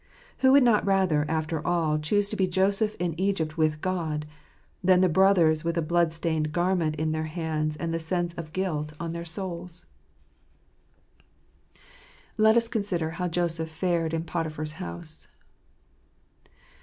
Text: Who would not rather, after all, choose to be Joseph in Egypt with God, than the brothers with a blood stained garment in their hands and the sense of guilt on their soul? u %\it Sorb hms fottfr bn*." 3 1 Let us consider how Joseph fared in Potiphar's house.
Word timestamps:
Who 0.39 0.51
would 0.53 0.63
not 0.63 0.83
rather, 0.83 1.29
after 1.29 1.63
all, 1.63 1.99
choose 1.99 2.27
to 2.29 2.35
be 2.35 2.47
Joseph 2.47 2.95
in 2.95 3.13
Egypt 3.21 3.55
with 3.55 3.81
God, 3.81 4.25
than 4.83 5.01
the 5.01 5.07
brothers 5.07 5.63
with 5.63 5.77
a 5.77 5.81
blood 5.83 6.11
stained 6.11 6.51
garment 6.51 6.95
in 6.95 7.11
their 7.11 7.25
hands 7.25 7.75
and 7.75 7.93
the 7.93 7.99
sense 7.99 8.33
of 8.33 8.51
guilt 8.51 8.93
on 8.99 9.13
their 9.13 9.25
soul? 9.25 9.59
u 9.59 9.63
%\it 9.65 9.69
Sorb 9.69 9.85
hms 11.21 11.21
fottfr 11.21 11.21
bn*." 11.21 11.81
3 12.35 12.43
1 12.43 12.45
Let 12.47 12.57
us 12.57 12.67
consider 12.67 13.09
how 13.11 13.27
Joseph 13.27 13.69
fared 13.69 14.13
in 14.15 14.23
Potiphar's 14.23 14.71
house. 14.81 15.27